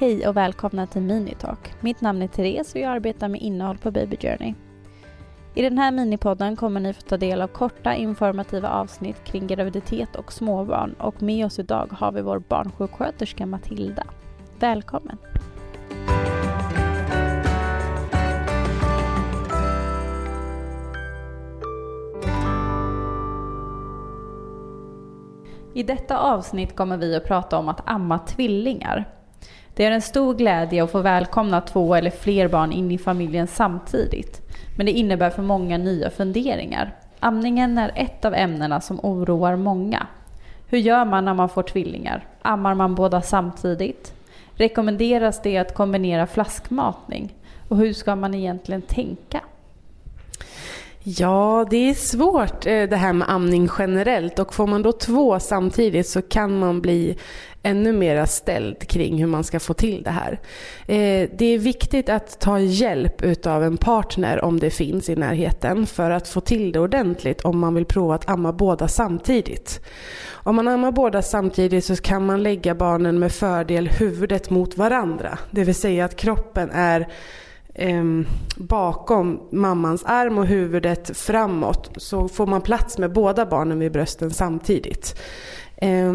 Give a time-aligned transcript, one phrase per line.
[0.00, 1.74] Hej och välkomna till Minitalk.
[1.80, 4.54] Mitt namn är Therese och jag arbetar med innehåll på Baby Journey.
[5.54, 10.16] I den här minipodden kommer ni få ta del av korta informativa avsnitt kring graviditet
[10.16, 14.04] och småbarn och med oss idag har vi vår barnsjuksköterska Matilda.
[14.58, 15.18] Välkommen!
[25.74, 29.19] I detta avsnitt kommer vi att prata om att amma tvillingar.
[29.74, 33.46] Det är en stor glädje att få välkomna två eller fler barn in i familjen
[33.46, 34.40] samtidigt.
[34.76, 36.94] Men det innebär för många nya funderingar.
[37.20, 40.06] Amningen är ett av ämnena som oroar många.
[40.66, 42.24] Hur gör man när man får tvillingar?
[42.42, 44.14] Ammar man båda samtidigt?
[44.54, 47.34] Rekommenderas det att kombinera flaskmatning?
[47.68, 49.40] Och hur ska man egentligen tänka?
[51.18, 55.40] Ja, det är svårt eh, det här med amning generellt och får man då två
[55.40, 57.16] samtidigt så kan man bli
[57.62, 60.40] ännu mera ställd kring hur man ska få till det här.
[60.86, 65.86] Eh, det är viktigt att ta hjälp utav en partner om det finns i närheten
[65.86, 69.80] för att få till det ordentligt om man vill prova att amma båda samtidigt.
[70.30, 75.38] Om man ammar båda samtidigt så kan man lägga barnen med fördel huvudet mot varandra.
[75.50, 77.08] Det vill säga att kroppen är
[77.74, 78.04] eh,
[78.56, 84.30] bakom mammans arm och huvudet framåt så får man plats med båda barnen vid brösten
[84.30, 85.20] samtidigt.
[85.76, 86.12] Eh,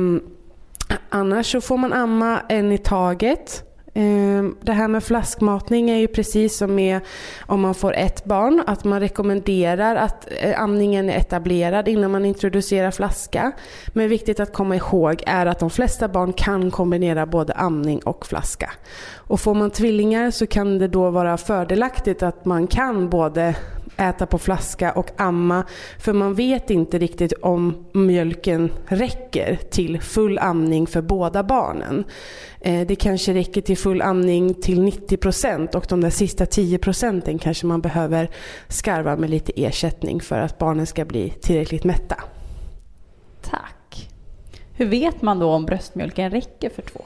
[1.10, 3.64] annars så får man amma en i taget.
[3.98, 7.00] Ehm, det här med flaskmatning är ju precis som med
[7.46, 12.26] om man får ett barn, att man rekommenderar att eh, amningen är etablerad innan man
[12.26, 13.52] introducerar flaska.
[13.88, 18.26] Men viktigt att komma ihåg är att de flesta barn kan kombinera både amning och
[18.26, 18.72] flaska.
[19.14, 23.56] Och får man tvillingar så kan det då vara fördelaktigt att man kan både
[23.98, 25.64] äta på flaska och amma.
[26.00, 32.04] För man vet inte riktigt om mjölken räcker till full amning för båda barnen.
[32.62, 36.78] Eh, det kanske räcker till full amning till 90 procent och de där sista 10
[36.78, 38.30] procenten kanske man behöver
[38.68, 42.16] skarva med lite ersättning för att barnen ska bli tillräckligt mätta.
[43.42, 44.10] Tack.
[44.74, 47.02] Hur vet man då om bröstmjölken räcker för två?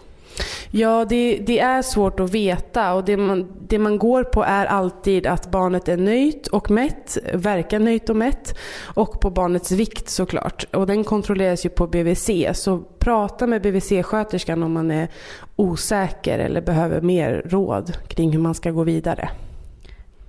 [0.72, 4.66] Ja, det, det, är svårt att veta och det man, det man går på är
[4.66, 8.58] alltid att barnet är nöjt och mätt, verkar nöjt och mätt
[8.96, 10.66] och på barnets vikt såklart.
[10.74, 15.08] Och den kontrolleras ju på BVC, så prata med BVC-sköterskan om man är
[15.56, 19.30] osäker eller behöver mer råd kring hur man ska gå vidare.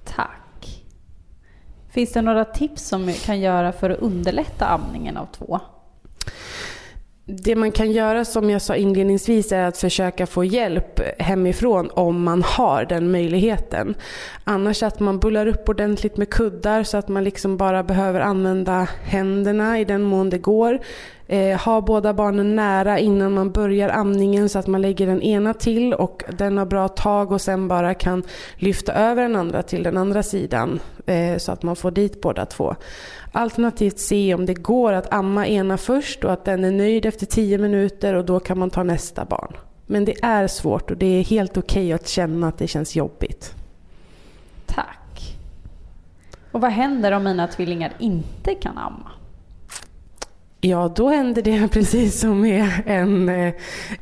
[0.05, 0.85] Tack.
[1.91, 5.61] Finns det några tips som vi kan göra för att underlätta amningen av två?
[7.25, 12.23] Det man kan göra som jag sa inledningsvis är att försöka få hjälp hemifrån om
[12.23, 13.95] man har den möjligheten.
[14.45, 18.89] Annars att man bullar upp ordentligt med kuddar så att man liksom bara behöver använda
[19.03, 20.81] händerna i den mån det går.
[21.33, 25.55] Eh, ha båda barnen nära innan man börjar amningen så att man lägger den ena
[25.55, 28.23] till och den har bra tag och sen bara kan
[28.57, 32.47] lyfta över den andra till den andra sidan eh, så att man får dit båda
[32.47, 32.77] två.
[33.33, 37.27] Alternativt se om det går att amma ena först och att den är nöjd efter
[37.27, 39.57] tio minuter och då kan man ta nästa barn.
[39.87, 42.97] Men det är svårt och det är helt okej okay att känna att det känns
[42.97, 43.55] jobbigt.
[44.67, 45.37] Tack.
[46.53, 49.11] Och vad händer om mina tvillingar inte kan amma?
[50.63, 53.53] Ja, då händer det precis som med en, eh,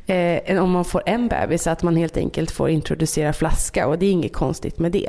[0.05, 4.05] en, om man får en bebis, att man helt enkelt får introducera flaska och det
[4.05, 5.07] är inget konstigt med det.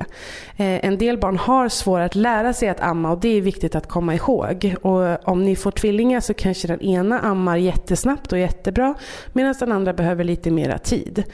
[0.57, 3.75] Eh, en del barn har svårt att lära sig att amma och det är viktigt
[3.75, 4.75] att komma ihåg.
[4.83, 8.95] Och om ni får tvillingar så kanske den ena ammar jättesnabbt och jättebra
[9.33, 11.25] medan den andra behöver lite mera tid.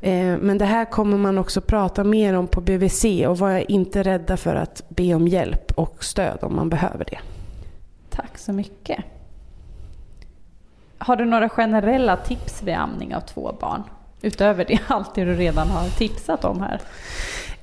[0.00, 4.02] Eh, men det här kommer man också prata mer om på BVC och var inte
[4.02, 7.18] rädda för att be om hjälp och stöd om man behöver det.
[8.10, 9.04] Tack så mycket.
[11.06, 13.82] Har du några generella tips vid amning av två barn?
[14.22, 16.80] Utöver det allt det du redan har tipsat om här.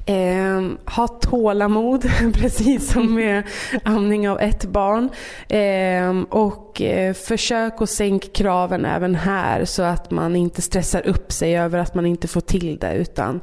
[0.09, 3.44] Eh, ha tålamod, precis som med
[3.84, 5.09] amning av ett barn.
[5.47, 11.31] Eh, och eh, försök att sänka kraven även här så att man inte stressar upp
[11.31, 12.94] sig över att man inte får till det.
[12.94, 13.42] Utan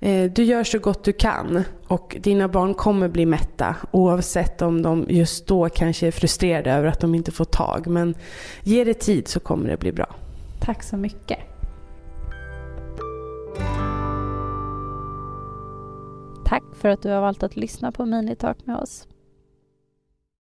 [0.00, 4.82] eh, du gör så gott du kan och dina barn kommer bli mätta oavsett om
[4.82, 7.86] de just då kanske är frustrerade över att de inte får tag.
[7.86, 8.14] Men
[8.62, 10.14] ge det tid så kommer det bli bra.
[10.60, 11.38] Tack så mycket.
[16.78, 19.06] För att du har valt att lyssna på Minitalk med oss.